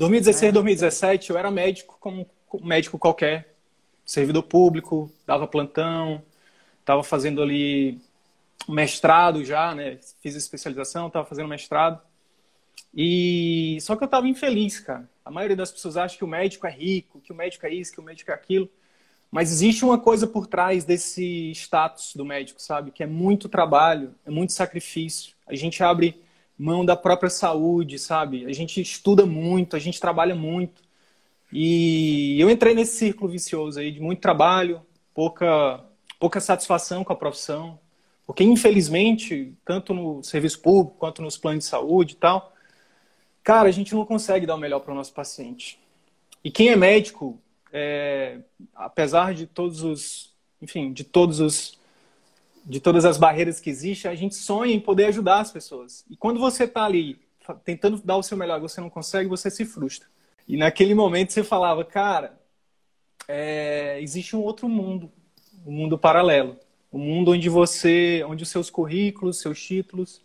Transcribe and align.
2016, 0.00 0.54
2017, 0.54 1.28
eu 1.28 1.36
era 1.36 1.50
médico 1.50 1.98
como 2.00 2.26
médico 2.62 2.98
qualquer, 2.98 3.54
servidor 4.02 4.42
público, 4.44 5.12
dava 5.26 5.46
plantão, 5.46 6.22
estava 6.80 7.02
fazendo 7.02 7.42
ali 7.42 8.00
mestrado 8.66 9.44
já, 9.44 9.74
né? 9.74 9.98
Fiz 10.22 10.34
especialização, 10.34 11.08
estava 11.08 11.26
fazendo 11.26 11.48
mestrado. 11.48 12.00
E 12.94 13.76
só 13.82 13.94
que 13.94 14.02
eu 14.02 14.06
estava 14.06 14.26
infeliz, 14.26 14.80
cara. 14.80 15.06
A 15.22 15.30
maioria 15.30 15.54
das 15.54 15.70
pessoas 15.70 15.98
acha 15.98 16.16
que 16.16 16.24
o 16.24 16.28
médico 16.28 16.66
é 16.66 16.70
rico, 16.70 17.20
que 17.20 17.30
o 17.30 17.36
médico 17.36 17.66
é 17.66 17.74
isso, 17.74 17.92
que 17.92 18.00
o 18.00 18.02
médico 18.02 18.30
é 18.30 18.34
aquilo. 18.34 18.70
Mas 19.30 19.52
existe 19.52 19.84
uma 19.84 19.98
coisa 19.98 20.26
por 20.26 20.46
trás 20.46 20.82
desse 20.82 21.50
status 21.50 22.16
do 22.16 22.24
médico, 22.24 22.62
sabe? 22.62 22.90
Que 22.90 23.02
é 23.02 23.06
muito 23.06 23.50
trabalho, 23.50 24.14
é 24.24 24.30
muito 24.30 24.54
sacrifício. 24.54 25.34
A 25.46 25.54
gente 25.54 25.82
abre 25.82 26.18
mão 26.60 26.84
da 26.84 26.94
própria 26.94 27.30
saúde, 27.30 27.98
sabe? 27.98 28.44
A 28.44 28.52
gente 28.52 28.82
estuda 28.82 29.24
muito, 29.24 29.74
a 29.74 29.78
gente 29.78 29.98
trabalha 29.98 30.34
muito. 30.34 30.82
E 31.50 32.38
eu 32.38 32.50
entrei 32.50 32.74
nesse 32.74 32.98
círculo 32.98 33.30
vicioso 33.30 33.80
aí 33.80 33.90
de 33.90 33.98
muito 33.98 34.20
trabalho, 34.20 34.82
pouca, 35.14 35.82
pouca 36.18 36.38
satisfação 36.38 37.02
com 37.02 37.14
a 37.14 37.16
profissão. 37.16 37.78
Porque, 38.26 38.44
infelizmente, 38.44 39.54
tanto 39.64 39.94
no 39.94 40.22
serviço 40.22 40.60
público 40.60 40.98
quanto 40.98 41.22
nos 41.22 41.38
planos 41.38 41.64
de 41.64 41.70
saúde 41.70 42.12
e 42.12 42.16
tal, 42.16 42.52
cara, 43.42 43.70
a 43.70 43.72
gente 43.72 43.94
não 43.94 44.04
consegue 44.04 44.44
dar 44.44 44.54
o 44.54 44.58
melhor 44.58 44.80
para 44.80 44.92
o 44.92 44.94
nosso 44.94 45.14
paciente. 45.14 45.80
E 46.44 46.50
quem 46.50 46.68
é 46.68 46.76
médico 46.76 47.40
é, 47.72 48.40
apesar 48.74 49.32
de 49.32 49.46
todos 49.46 49.82
os, 49.82 50.34
enfim, 50.60 50.92
de 50.92 51.04
todos 51.04 51.40
os, 51.40 51.79
de 52.64 52.80
todas 52.80 53.04
as 53.04 53.16
barreiras 53.16 53.60
que 53.60 53.70
existem, 53.70 54.10
a 54.10 54.14
gente 54.14 54.34
sonha 54.34 54.74
em 54.74 54.80
poder 54.80 55.06
ajudar 55.06 55.40
as 55.40 55.50
pessoas. 55.50 56.04
E 56.10 56.16
quando 56.16 56.38
você 56.38 56.64
está 56.64 56.84
ali 56.84 57.18
tentando 57.64 58.00
dar 58.04 58.16
o 58.16 58.22
seu 58.22 58.36
melhor, 58.36 58.60
você 58.60 58.80
não 58.80 58.90
consegue, 58.90 59.28
você 59.28 59.50
se 59.50 59.64
frustra. 59.64 60.08
E 60.46 60.56
naquele 60.56 60.94
momento 60.94 61.32
você 61.32 61.42
falava, 61.42 61.84
cara, 61.84 62.38
é, 63.26 63.98
existe 64.00 64.34
um 64.36 64.40
outro 64.40 64.68
mundo, 64.68 65.10
um 65.66 65.72
mundo 65.72 65.98
paralelo, 65.98 66.56
um 66.92 66.98
mundo 66.98 67.32
onde 67.32 67.48
você, 67.48 68.24
onde 68.26 68.42
os 68.42 68.48
seus 68.48 68.68
currículos, 68.68 69.40
seus 69.40 69.62
títulos, 69.62 70.20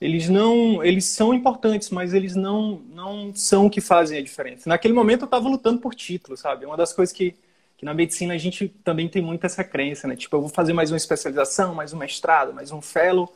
eles 0.00 0.28
não, 0.28 0.84
eles 0.84 1.06
são 1.06 1.32
importantes, 1.32 1.90
mas 1.90 2.12
eles 2.12 2.36
não, 2.36 2.82
não 2.90 3.34
são 3.34 3.66
o 3.66 3.70
que 3.70 3.80
fazem 3.80 4.18
a 4.18 4.22
diferença. 4.22 4.68
Naquele 4.68 4.94
momento 4.94 5.22
eu 5.22 5.26
estava 5.26 5.48
lutando 5.48 5.80
por 5.80 5.94
título, 5.94 6.36
sabe? 6.36 6.66
Uma 6.66 6.76
das 6.76 6.92
coisas 6.92 7.14
que, 7.14 7.34
que 7.76 7.84
na 7.84 7.92
medicina 7.92 8.34
a 8.34 8.38
gente 8.38 8.68
também 8.82 9.08
tem 9.08 9.20
muito 9.20 9.44
essa 9.44 9.62
crença, 9.62 10.08
né? 10.08 10.16
Tipo, 10.16 10.36
eu 10.36 10.40
vou 10.40 10.50
fazer 10.50 10.72
mais 10.72 10.90
uma 10.90 10.96
especialização, 10.96 11.74
mais 11.74 11.92
um 11.92 11.98
mestrado, 11.98 12.52
mais 12.52 12.72
um 12.72 12.80
fellow, 12.80 13.34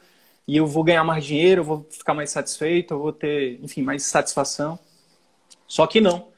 e 0.49 0.57
eu 0.57 0.67
vou 0.67 0.83
ganhar 0.83 1.05
mais 1.05 1.25
dinheiro, 1.25 1.61
eu 1.61 1.65
vou 1.65 1.87
ficar 1.91 2.15
mais 2.15 2.31
satisfeito, 2.31 2.95
eu 2.95 2.99
vou 2.99 3.13
ter, 3.13 3.61
enfim, 3.63 3.83
mais 3.83 4.05
satisfação. 4.05 4.79
Só 5.67 5.87
que 5.87 6.01
não, 6.01 6.29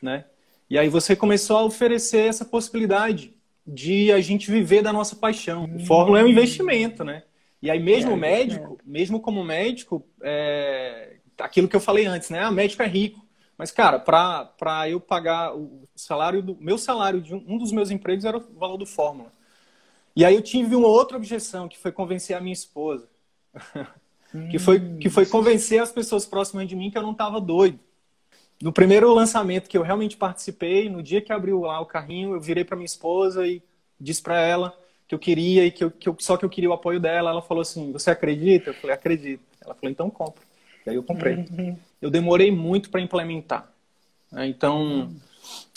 né? 0.00 0.24
E 0.70 0.78
aí 0.78 0.88
você 0.88 1.16
começou 1.16 1.56
a 1.56 1.64
oferecer 1.64 2.28
essa 2.28 2.44
possibilidade 2.44 3.34
de 3.66 4.12
a 4.12 4.20
gente 4.20 4.50
viver 4.50 4.82
da 4.82 4.92
nossa 4.92 5.16
paixão. 5.16 5.68
O 5.74 5.84
Fórmula 5.84 6.20
é 6.20 6.24
um 6.24 6.28
investimento, 6.28 7.04
né? 7.04 7.24
E 7.60 7.70
aí, 7.70 7.80
mesmo 7.80 8.12
é, 8.12 8.16
médico, 8.16 8.78
é. 8.80 8.90
mesmo 8.90 9.20
como 9.20 9.44
médico, 9.44 10.06
é, 10.22 11.16
aquilo 11.38 11.68
que 11.68 11.74
eu 11.74 11.80
falei 11.80 12.06
antes, 12.06 12.30
né? 12.30 12.40
Ah, 12.40 12.50
médico 12.50 12.82
é 12.82 12.86
rico. 12.86 13.26
Mas, 13.58 13.72
cara, 13.72 13.98
para 13.98 14.88
eu 14.88 15.00
pagar 15.00 15.52
o 15.52 15.88
salário 15.96 16.40
do 16.40 16.56
meu 16.60 16.78
salário 16.78 17.20
de 17.20 17.34
um, 17.34 17.44
um, 17.44 17.58
dos 17.58 17.72
meus 17.72 17.90
empregos 17.90 18.24
era 18.24 18.38
o 18.38 18.40
valor 18.56 18.76
do 18.76 18.86
Fórmula. 18.86 19.32
E 20.14 20.24
aí 20.24 20.36
eu 20.36 20.42
tive 20.42 20.76
uma 20.76 20.86
outra 20.86 21.16
objeção, 21.16 21.68
que 21.68 21.76
foi 21.76 21.90
convencer 21.90 22.36
a 22.36 22.40
minha 22.40 22.52
esposa. 22.52 23.08
que, 24.48 24.60
foi, 24.60 24.98
que 24.98 25.10
foi 25.10 25.26
convencer 25.26 25.82
as 25.82 25.90
pessoas 25.90 26.24
próximas 26.24 26.68
de 26.68 26.76
mim 26.76 26.88
que 26.88 26.96
eu 26.96 27.02
não 27.02 27.10
estava 27.10 27.40
doido. 27.40 27.80
No 28.62 28.72
primeiro 28.72 29.12
lançamento 29.12 29.68
que 29.68 29.76
eu 29.76 29.82
realmente 29.82 30.16
participei, 30.16 30.88
no 30.88 31.02
dia 31.02 31.20
que 31.20 31.32
abriu 31.32 31.60
lá 31.60 31.80
o 31.80 31.86
carrinho, 31.86 32.34
eu 32.34 32.40
virei 32.40 32.64
para 32.64 32.76
minha 32.76 32.86
esposa 32.86 33.44
e 33.44 33.60
disse 34.00 34.22
para 34.22 34.40
ela 34.40 34.76
que 35.08 35.14
eu 35.14 35.18
queria 35.18 35.64
e 35.64 35.72
que, 35.72 35.82
eu, 35.82 35.90
que 35.90 36.08
eu, 36.08 36.16
só 36.20 36.36
que 36.36 36.44
eu 36.44 36.50
queria 36.50 36.70
o 36.70 36.72
apoio 36.72 37.00
dela. 37.00 37.30
Ela 37.30 37.42
falou 37.42 37.62
assim: 37.62 37.90
Você 37.92 38.10
acredita? 38.10 38.70
Eu 38.70 38.74
falei: 38.74 38.94
Acredito. 38.94 39.42
Ela 39.64 39.74
falou: 39.74 39.90
Então 39.90 40.10
compra. 40.10 40.42
E 40.86 40.90
aí 40.90 40.96
eu 40.96 41.02
comprei. 41.02 41.36
Uhum. 41.36 41.76
Eu 42.00 42.10
demorei 42.10 42.50
muito 42.50 42.90
para 42.90 43.00
implementar. 43.00 43.72
Né? 44.30 44.46
Então, 44.46 45.14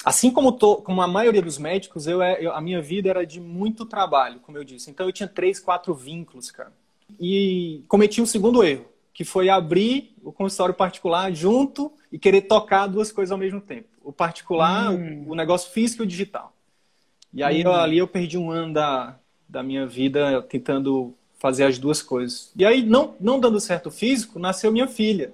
assim 0.04 0.32
como, 0.32 0.52
tô, 0.52 0.78
como 0.78 1.02
a 1.02 1.08
maioria 1.08 1.42
dos 1.42 1.58
médicos, 1.58 2.08
eu, 2.08 2.22
é, 2.22 2.38
eu, 2.44 2.54
a 2.54 2.62
minha 2.62 2.82
vida 2.82 3.10
era 3.10 3.26
de 3.26 3.40
muito 3.40 3.86
trabalho, 3.86 4.40
como 4.40 4.58
eu 4.58 4.64
disse. 4.64 4.90
Então 4.90 5.06
eu 5.06 5.14
tinha 5.14 5.28
três, 5.28 5.60
quatro 5.60 5.94
vínculos, 5.94 6.52
cara. 6.52 6.72
E 7.20 7.84
cometi 7.88 8.22
um 8.22 8.26
segundo 8.26 8.64
erro, 8.64 8.86
que 9.14 9.24
foi 9.24 9.50
abrir 9.50 10.16
o 10.24 10.32
consultório 10.32 10.74
particular 10.74 11.32
junto 11.34 11.92
e 12.12 12.18
querer 12.18 12.42
tocar 12.42 12.88
duas 12.88 13.12
coisas 13.12 13.32
ao 13.32 13.38
mesmo 13.38 13.62
tempo. 13.62 13.88
O 14.04 14.12
particular, 14.12 14.92
hum. 14.92 15.26
o, 15.28 15.32
o 15.32 15.36
negócio 15.36 15.72
físico 15.72 16.04
e 16.04 16.06
o 16.06 16.08
digital. 16.08 16.54
E 17.34 17.44
aí 17.44 17.62
hum. 17.62 17.68
eu, 17.68 17.74
ali 17.74 17.98
eu 17.98 18.08
perdi 18.08 18.38
um 18.38 18.52
ano 18.52 18.74
da, 18.74 19.18
da 19.48 19.62
minha 19.62 19.86
vida 19.86 20.42
tentando 20.44 21.14
fazer 21.38 21.64
as 21.64 21.80
duas 21.80 22.02
coisas. 22.02 22.52
E 22.56 22.64
aí, 22.64 22.84
não, 22.84 23.16
não 23.20 23.40
dando 23.40 23.60
certo 23.60 23.88
o 23.88 23.92
físico, 23.92 24.38
nasceu 24.38 24.72
minha 24.72 24.88
filha. 24.88 25.34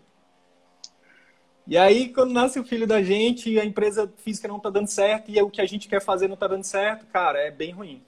E 1.67 1.78
aí, 1.78 2.13
quando 2.13 2.31
nasce 2.31 2.57
o 2.57 2.63
filho 2.63 2.88
da 2.88 3.03
gente, 3.03 3.59
a 3.59 3.66
empresa 3.66 4.09
física 4.23 4.47
não 4.47 4.55
está 4.55 4.69
dando 4.69 4.88
certo 4.88 5.29
e 5.29 5.41
o 5.41 5.50
que 5.50 5.59
a 5.59 5.66
gente 5.66 5.89
quer 5.89 6.01
fazer 6.01 6.28
não 6.28 6.35
está 6.35 6.47
dando 6.47 6.63
certo, 6.63 7.05
cara, 7.07 7.39
é 7.39 7.51
bem 7.51 7.72
ruim. 7.72 8.01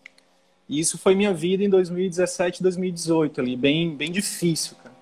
E 0.68 0.80
isso 0.80 0.98
foi 0.98 1.14
minha 1.14 1.34
vida 1.34 1.62
em 1.62 1.70
2017, 1.70 2.64
2018 2.64 3.42
ali, 3.42 3.58
bem, 3.58 3.94
bem 3.94 4.14
difícil, 4.14 4.78
cara. 4.82 4.96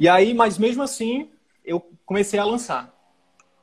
E 0.00 0.08
aí, 0.08 0.32
mas 0.32 0.56
mesmo 0.56 0.82
assim, 0.82 1.28
eu 1.62 1.84
comecei 2.06 2.38
a 2.38 2.44
lançar. 2.44 2.94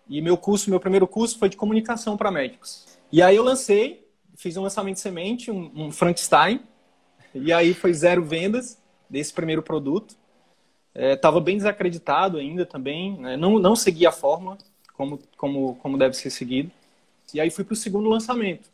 E 0.07 0.21
meu 0.21 0.37
curso, 0.37 0.69
meu 0.69 0.79
primeiro 0.79 1.07
curso 1.07 1.39
foi 1.39 1.49
de 1.49 1.57
comunicação 1.57 2.15
para 2.15 2.29
médicos. 2.29 2.85
E 3.11 3.23
aí 3.23 3.35
eu 3.35 3.43
lancei, 3.43 4.07
fiz 4.35 4.55
um 4.57 4.61
lançamento 4.61 4.99
semente, 4.99 5.49
um, 5.49 5.71
um 5.75 5.91
Frankenstein, 5.91 6.59
e 7.33 7.51
aí 7.51 7.73
foi 7.73 7.93
zero 7.93 8.23
vendas 8.23 8.77
desse 9.09 9.33
primeiro 9.33 9.63
produto. 9.63 10.15
Estava 10.95 11.39
é, 11.39 11.41
bem 11.41 11.57
desacreditado 11.57 12.37
ainda 12.37 12.65
também, 12.65 13.17
né? 13.17 13.35
não, 13.35 13.59
não 13.59 13.75
seguia 13.75 14.09
a 14.09 14.13
fórmula 14.13 14.57
como, 14.93 15.19
como, 15.37 15.75
como 15.75 15.97
deve 15.97 16.15
ser 16.15 16.29
seguido. 16.29 16.71
E 17.33 17.41
aí 17.41 17.49
fui 17.49 17.63
para 17.63 17.73
o 17.73 17.75
segundo 17.77 18.09
lançamento. 18.09 18.69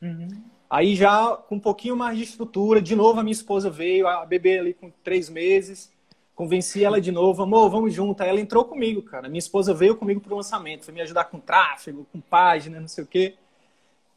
Uhum. 0.00 0.28
Aí 0.70 0.94
já 0.94 1.36
com 1.36 1.56
um 1.56 1.60
pouquinho 1.60 1.96
mais 1.96 2.16
de 2.16 2.24
estrutura, 2.24 2.80
de 2.80 2.94
novo 2.94 3.20
a 3.20 3.22
minha 3.22 3.32
esposa 3.32 3.68
veio, 3.68 4.06
a 4.06 4.24
bebê 4.24 4.58
ali 4.58 4.72
com 4.72 4.90
três 5.02 5.28
meses, 5.28 5.92
convenci 6.34 6.84
ela 6.84 7.00
de 7.00 7.10
novo, 7.10 7.42
amor, 7.42 7.68
vamos 7.68 7.92
junto. 7.92 8.22
Aí 8.22 8.28
ela 8.28 8.40
entrou 8.40 8.64
comigo, 8.64 9.02
cara. 9.02 9.28
Minha 9.28 9.40
esposa 9.40 9.74
veio 9.74 9.96
comigo 9.96 10.20
para 10.20 10.32
o 10.32 10.36
lançamento, 10.36 10.84
foi 10.84 10.94
me 10.94 11.02
ajudar 11.02 11.24
com 11.24 11.38
tráfego, 11.38 12.06
com 12.12 12.20
página, 12.20 12.80
não 12.80 12.88
sei 12.88 13.04
o 13.04 13.06
quê. 13.06 13.34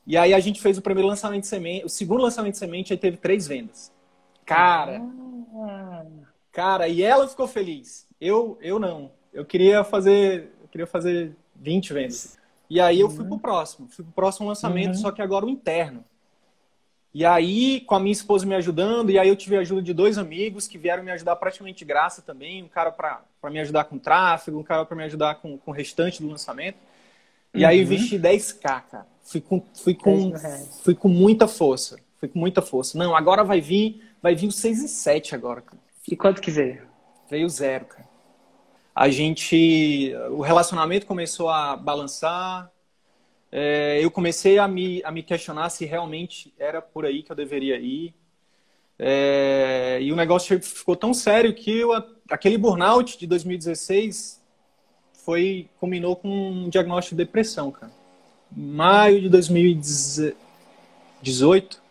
E 0.05 0.15
aí 0.15 0.33
a 0.33 0.39
gente 0.39 0.61
fez 0.61 0.77
o 0.77 0.81
primeiro 0.81 1.07
lançamento 1.07 1.41
de 1.41 1.47
semente, 1.47 1.85
o 1.85 1.89
segundo 1.89 2.21
lançamento 2.21 2.53
de 2.53 2.59
semente, 2.59 2.93
aí 2.93 2.99
teve 2.99 3.17
três 3.17 3.47
vendas. 3.47 3.91
Cara, 4.45 5.01
ah. 5.55 6.05
Cara, 6.53 6.87
e 6.87 7.03
ela 7.03 7.27
ficou 7.27 7.47
feliz. 7.47 8.07
Eu, 8.21 8.57
eu 8.61 8.79
não. 8.79 9.11
Eu 9.33 9.43
queria 9.43 9.83
fazer, 9.83 10.53
eu 10.61 10.67
queria 10.69 10.87
fazer 10.87 11.35
20 11.55 11.91
vendas. 11.91 12.37
E 12.69 12.79
aí 12.79 12.99
eu 12.99 13.09
fui 13.09 13.25
pro 13.25 13.37
próximo, 13.37 13.87
fui 13.89 14.05
pro 14.05 14.13
próximo 14.13 14.47
lançamento, 14.47 14.95
uhum. 14.95 15.01
só 15.01 15.11
que 15.11 15.21
agora 15.21 15.45
o 15.45 15.49
interno. 15.49 16.05
E 17.13 17.23
aí, 17.23 17.81
com 17.81 17.93
a 17.93 17.99
minha 17.99 18.11
esposa 18.11 18.45
me 18.45 18.55
ajudando, 18.55 19.11
e 19.11 19.19
aí 19.19 19.29
eu 19.29 19.35
tive 19.35 19.55
a 19.55 19.59
ajuda 19.59 19.83
de 19.83 19.93
dois 19.93 20.17
amigos 20.17 20.67
que 20.67 20.79
vieram 20.79 21.03
me 21.03 21.11
ajudar 21.11 21.35
praticamente 21.35 21.79
de 21.79 21.85
graça 21.85 22.23
também. 22.23 22.63
Um 22.63 22.67
cara 22.67 22.91
para 22.91 23.51
me 23.51 23.59
ajudar 23.59 23.83
com 23.83 23.99
tráfego, 23.99 24.57
um 24.57 24.63
cara 24.63 24.83
para 24.83 24.97
me 24.97 25.03
ajudar 25.03 25.35
com, 25.35 25.55
com 25.57 25.69
o 25.69 25.73
restante 25.73 26.23
do 26.23 26.27
lançamento. 26.27 26.77
E 27.53 27.61
uhum. 27.61 27.69
aí 27.69 27.81
investi 27.81 28.17
10k, 28.17 28.61
cara. 28.61 29.05
Fui 29.21 29.39
com, 29.39 29.63
fui, 29.75 29.93
com, 29.93 30.33
fui 30.83 30.95
com 30.95 31.07
muita 31.07 31.47
força. 31.47 31.97
Fui 32.17 32.27
com 32.27 32.39
muita 32.39 32.61
força. 32.61 32.97
Não, 32.97 33.15
agora 33.15 33.43
vai 33.43 33.61
vir, 33.61 34.01
vai 34.21 34.33
vir 34.33 34.47
o 34.47 34.51
6 34.51 34.83
e 34.83 34.87
7 34.87 35.35
agora, 35.35 35.61
cara. 35.61 35.77
E 36.07 36.15
quanto 36.15 36.41
que 36.41 36.51
veio? 36.51 36.87
Veio 37.29 37.49
zero, 37.49 37.85
cara. 37.85 38.07
A 38.95 39.09
gente. 39.09 40.13
O 40.31 40.41
relacionamento 40.41 41.05
começou 41.05 41.49
a 41.49 41.75
balançar. 41.75 42.71
É, 43.51 43.99
eu 44.03 44.11
comecei 44.11 44.57
a 44.57 44.67
me, 44.67 45.03
a 45.03 45.11
me 45.11 45.23
questionar 45.23 45.69
se 45.69 45.85
realmente 45.85 46.53
era 46.57 46.81
por 46.81 47.05
aí 47.05 47.23
que 47.23 47.31
eu 47.31 47.35
deveria 47.35 47.79
ir. 47.79 48.13
É, 48.97 49.99
e 50.01 50.11
o 50.11 50.15
negócio 50.15 50.59
ficou 50.61 50.95
tão 50.95 51.13
sério 51.13 51.53
que 51.53 51.79
eu, 51.79 51.91
aquele 52.29 52.57
burnout 52.57 53.17
de 53.17 53.27
2016 53.27 54.41
foi 55.13 55.69
culminou 55.79 56.15
com 56.15 56.29
um 56.29 56.69
diagnóstico 56.69 57.15
de 57.15 57.23
depressão, 57.23 57.71
cara. 57.71 57.91
Maio 58.51 59.21
de 59.21 59.29
2018, 59.29 61.81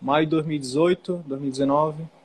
maio 0.00 0.26
de 0.26 0.30
2018, 0.30 1.24
2019. 1.26 2.15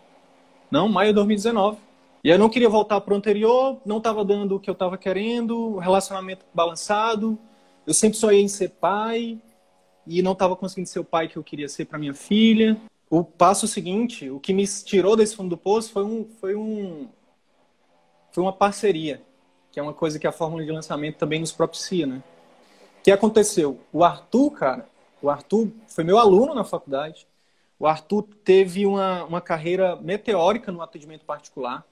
Não, 0.71 0.87
maio 0.87 1.09
de 1.09 1.15
2019. 1.15 1.77
E 2.23 2.29
eu 2.29 2.39
não 2.39 2.49
queria 2.49 2.69
voltar 2.69 3.01
para 3.01 3.13
o 3.13 3.17
anterior, 3.17 3.81
não 3.85 3.97
estava 3.97 4.23
dando 4.23 4.55
o 4.55 4.59
que 4.59 4.69
eu 4.69 4.73
estava 4.73 4.97
querendo, 4.97 5.77
relacionamento 5.77 6.45
balançado. 6.53 7.37
Eu 7.85 7.93
sempre 7.93 8.17
sonhei 8.17 8.41
em 8.41 8.47
ser 8.47 8.69
pai 8.69 9.39
e 10.07 10.21
não 10.21 10.31
estava 10.31 10.55
conseguindo 10.55 10.87
ser 10.87 10.99
o 10.99 11.03
pai 11.03 11.27
que 11.27 11.37
eu 11.37 11.43
queria 11.43 11.67
ser 11.67 11.85
para 11.85 11.99
minha 11.99 12.13
filha. 12.13 12.77
O 13.09 13.23
passo 13.23 13.67
seguinte, 13.67 14.29
o 14.29 14.39
que 14.39 14.53
me 14.53 14.65
tirou 14.65 15.15
desse 15.17 15.35
fundo 15.35 15.49
do 15.49 15.57
poço 15.57 15.91
foi 15.91 16.03
um, 16.05 16.25
foi 16.39 16.55
um, 16.55 17.09
foi 18.31 18.43
uma 18.43 18.53
parceria 18.53 19.21
que 19.71 19.79
é 19.79 19.83
uma 19.83 19.93
coisa 19.93 20.19
que 20.19 20.27
a 20.27 20.31
fórmula 20.31 20.63
de 20.63 20.71
lançamento 20.71 21.17
também 21.17 21.39
nos 21.39 21.51
propicia, 21.51 22.05
né? 22.05 22.21
O 22.99 23.03
que 23.03 23.11
aconteceu? 23.11 23.79
O 23.91 24.03
Arthur, 24.03 24.51
cara, 24.51 24.89
o 25.21 25.29
Arthur 25.29 25.69
foi 25.87 26.03
meu 26.03 26.17
aluno 26.17 26.53
na 26.53 26.63
faculdade. 26.63 27.25
O 27.81 27.87
Arthur 27.87 28.27
teve 28.43 28.85
uma, 28.85 29.23
uma 29.23 29.41
carreira 29.41 29.95
meteórica 29.95 30.71
no 30.71 30.83
atendimento 30.83 31.25
particular. 31.25 31.83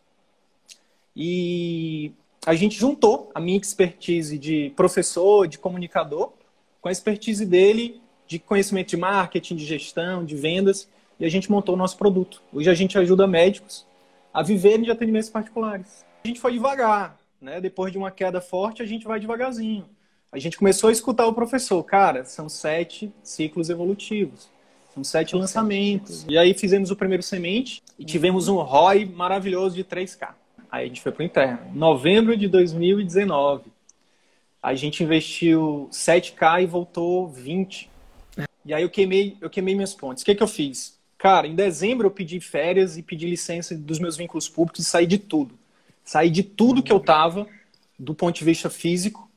E 1.15 2.12
a 2.45 2.53
gente 2.53 2.77
juntou 2.77 3.31
a 3.33 3.39
minha 3.39 3.57
expertise 3.57 4.38
de 4.38 4.71
professor, 4.75 5.47
de 5.47 5.57
comunicador, 5.57 6.33
com 6.80 6.89
a 6.89 6.91
expertise 6.91 7.44
dele 7.44 8.00
de 8.27 8.38
conhecimento 8.38 8.89
de 8.89 8.97
marketing, 8.97 9.56
de 9.56 9.65
gestão, 9.65 10.24
de 10.24 10.36
vendas, 10.36 10.88
e 11.19 11.25
a 11.25 11.30
gente 11.30 11.50
montou 11.50 11.74
o 11.74 11.77
nosso 11.77 11.97
produto. 11.97 12.39
Hoje 12.53 12.69
a 12.69 12.75
gente 12.75 12.95
ajuda 12.95 13.25
médicos 13.25 13.83
a 14.31 14.44
viverem 14.44 14.83
de 14.83 14.92
atendimentos 14.92 15.31
particulares. 15.31 16.06
A 16.24 16.27
gente 16.27 16.39
foi 16.39 16.53
devagar, 16.53 17.18
né? 17.42 17.59
Depois 17.59 17.92
de 17.92 17.97
uma 17.97 18.12
queda 18.12 18.39
forte, 18.39 18.83
a 18.83 18.85
gente 18.85 19.07
vai 19.07 19.19
devagarzinho. 19.19 19.89
A 20.31 20.38
gente 20.38 20.56
começou 20.56 20.89
a 20.89 20.94
escutar 20.94 21.25
o 21.25 21.33
professor. 21.33 21.83
Cara, 21.83 22.25
são 22.25 22.47
sete 22.47 23.12
ciclos 23.24 23.71
evolutivos. 23.71 24.51
São 25.00 25.04
sete 25.04 25.31
são 25.31 25.40
lançamentos. 25.40 26.19
Sete. 26.22 26.34
E 26.34 26.38
aí 26.38 26.54
fizemos 26.54 26.92
o 26.92 26.96
primeiro 26.96 27.24
semente 27.24 27.81
e 27.98 28.04
tivemos 28.04 28.48
um 28.48 28.57
ROI 28.57 29.06
maravilhoso 29.06 29.75
de 29.75 29.84
3K. 29.84 30.30
Aí 30.69 30.86
a 30.86 30.88
gente 30.88 31.01
foi 31.01 31.12
para 31.12 31.24
o 31.24 31.25
interno. 31.25 31.60
Novembro 31.74 32.36
de 32.36 32.48
2019. 32.48 33.72
A 34.62 34.75
gente 34.75 35.04
investiu 35.04 35.88
7K 35.92 36.63
e 36.63 36.66
voltou 36.66 37.30
20. 37.30 37.90
E 38.66 38.74
aí 38.74 38.84
eu 38.84 38.90
queimei, 38.90 39.38
eu 39.40 39.50
queimei 39.50 39.74
minhas 39.74 39.94
pontes. 39.94 40.22
O 40.22 40.25
que, 40.25 40.36
que 40.36 40.44
eu 40.44 40.48
fiz? 40.48 41.00
Cara, 41.18 41.48
em 41.48 41.56
dezembro 41.56 42.07
eu 42.07 42.12
pedi 42.12 42.40
férias 42.40 42.98
e 42.98 43.04
pedi 43.04 43.25
licença 43.28 43.75
dos 43.75 44.00
meus 44.00 44.18
vínculos 44.18 44.50
públicos 44.50 44.86
e 44.86 44.90
saí 44.90 45.07
de 45.07 45.18
tudo. 45.18 45.57
Saí 46.04 46.30
de 46.30 46.44
tudo 46.44 46.84
que 46.84 46.92
eu 46.92 47.00
tava, 47.00 47.48
do 47.98 48.13
ponto 48.13 48.36
de 48.36 48.44
vista 48.44 48.69
físico. 48.69 49.30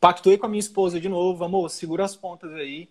Pactuei 0.00 0.36
com 0.36 0.46
a 0.46 0.48
minha 0.48 0.60
esposa 0.60 1.00
de 1.00 1.08
novo, 1.08 1.44
amor, 1.44 1.68
segura 1.70 2.04
as 2.04 2.16
pontas 2.16 2.52
aí. 2.54 2.88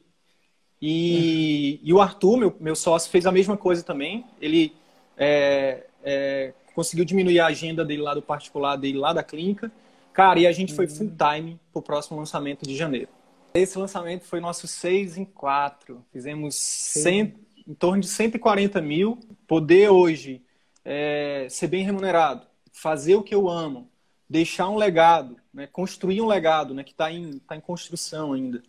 E, 0.81 1.79
e 1.83 1.93
o 1.93 2.01
Arthur, 2.01 2.37
meu, 2.37 2.55
meu 2.59 2.75
sócio, 2.75 3.11
fez 3.11 3.25
a 3.25 3.31
mesma 3.31 3.55
coisa 3.55 3.83
também. 3.83 4.25
Ele 4.41 4.73
é, 5.15 5.85
é, 6.03 6.53
conseguiu 6.73 7.05
diminuir 7.05 7.39
a 7.39 7.47
agenda 7.47 7.85
dele 7.85 8.01
lá 8.01 8.15
do 8.15 8.21
particular, 8.21 8.75
dele 8.75 8.97
lá 8.97 9.13
da 9.13 9.23
clínica. 9.23 9.71
Cara, 10.11 10.39
e 10.39 10.47
a 10.47 10.51
gente 10.51 10.73
foi 10.73 10.87
full 10.87 11.11
time 11.11 11.59
pro 11.71 11.81
próximo 11.81 12.17
lançamento 12.17 12.65
de 12.67 12.75
janeiro. 12.75 13.09
Esse 13.53 13.77
lançamento 13.77 14.25
foi 14.25 14.39
nosso 14.39 14.67
6 14.67 15.17
em 15.17 15.25
4. 15.25 16.03
Fizemos 16.11 16.55
100, 16.55 17.35
em 17.67 17.73
torno 17.73 18.01
de 18.01 18.07
140 18.07 18.81
mil. 18.81 19.19
Poder 19.47 19.89
hoje 19.89 20.41
é, 20.83 21.47
ser 21.49 21.67
bem 21.67 21.83
remunerado, 21.83 22.45
fazer 22.71 23.15
o 23.15 23.23
que 23.23 23.35
eu 23.35 23.49
amo, 23.49 23.89
deixar 24.29 24.69
um 24.69 24.77
legado, 24.77 25.37
né, 25.53 25.67
construir 25.67 26.21
um 26.21 26.27
legado 26.27 26.73
né, 26.73 26.83
que 26.83 26.91
está 26.91 27.11
em, 27.11 27.39
tá 27.39 27.55
em 27.55 27.61
construção 27.61 28.33
ainda. 28.33 28.63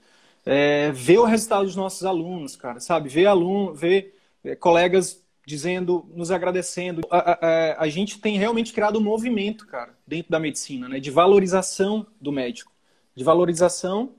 É, 0.44 0.90
ver 0.92 1.18
o 1.18 1.24
resultado 1.24 1.64
dos 1.64 1.76
nossos 1.76 2.04
alunos, 2.04 2.56
cara, 2.56 2.80
sabe? 2.80 3.08
Ver 3.08 3.26
aluno, 3.26 3.74
ver 3.74 4.18
é, 4.44 4.56
colegas 4.56 5.22
dizendo, 5.46 6.08
nos 6.14 6.30
agradecendo. 6.30 7.02
A, 7.10 7.32
a, 7.32 7.82
a, 7.82 7.88
gente 7.88 8.20
tem 8.20 8.38
realmente 8.38 8.72
criado 8.72 8.98
um 8.98 9.02
movimento, 9.02 9.66
cara, 9.66 9.96
dentro 10.06 10.30
da 10.30 10.38
medicina, 10.38 10.88
né, 10.88 11.00
de 11.00 11.10
valorização 11.10 12.06
do 12.20 12.32
médico, 12.32 12.72
de 13.14 13.24
valorização 13.24 14.14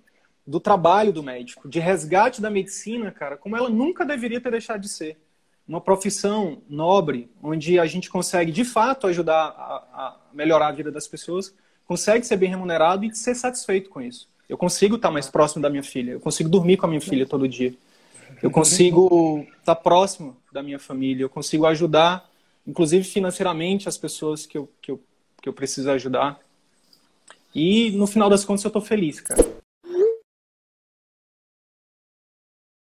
do 0.45 0.59
trabalho 0.59 1.13
do 1.13 1.23
médico, 1.23 1.67
de 1.69 1.79
resgate 1.79 2.41
da 2.41 2.49
medicina, 2.49 3.11
cara, 3.11 3.37
como 3.37 3.55
ela 3.55 3.69
nunca 3.69 4.05
deveria 4.05 4.41
ter 4.41 4.51
deixado 4.51 4.81
de 4.81 4.89
ser. 4.89 5.17
Uma 5.65 5.79
profissão 5.79 6.61
nobre, 6.67 7.31
onde 7.41 7.79
a 7.79 7.85
gente 7.85 8.09
consegue, 8.09 8.51
de 8.51 8.65
fato, 8.65 9.07
ajudar 9.07 9.47
a, 9.47 9.75
a 9.93 10.17
melhorar 10.33 10.67
a 10.67 10.71
vida 10.73 10.91
das 10.91 11.07
pessoas, 11.07 11.55
consegue 11.85 12.25
ser 12.25 12.35
bem 12.35 12.49
remunerado 12.49 13.05
e 13.05 13.15
ser 13.15 13.33
satisfeito 13.33 13.89
com 13.89 14.01
isso. 14.01 14.29
Eu 14.47 14.57
consigo 14.57 14.95
estar 14.95 15.11
mais 15.11 15.29
próximo 15.29 15.61
da 15.61 15.69
minha 15.69 15.83
filha, 15.83 16.11
eu 16.11 16.19
consigo 16.19 16.49
dormir 16.49 16.77
com 16.77 16.85
a 16.85 16.89
minha 16.89 17.01
filha 17.01 17.25
todo 17.25 17.47
dia. 17.47 17.73
Eu 18.41 18.51
consigo 18.51 19.45
estar 19.59 19.75
próximo 19.75 20.35
da 20.51 20.61
minha 20.61 20.79
família, 20.79 21.23
eu 21.23 21.29
consigo 21.29 21.65
ajudar, 21.65 22.29
inclusive 22.67 23.03
financeiramente, 23.03 23.87
as 23.87 23.97
pessoas 23.97 24.45
que 24.45 24.57
eu, 24.57 24.69
que 24.81 24.91
eu, 24.91 25.01
que 25.41 25.47
eu 25.47 25.53
preciso 25.53 25.89
ajudar. 25.91 26.39
E 27.55 27.91
no 27.91 28.07
final 28.07 28.29
das 28.29 28.43
contas 28.43 28.63
eu 28.63 28.69
estou 28.69 28.81
feliz, 28.81 29.21
cara. 29.21 29.62